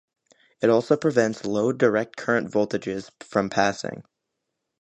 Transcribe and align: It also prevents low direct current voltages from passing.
It 0.63 0.69
also 0.71 0.97
prevents 0.97 1.45
low 1.45 1.71
direct 1.71 2.15
current 2.17 2.49
voltages 2.51 3.11
from 3.21 3.51
passing. 3.51 4.01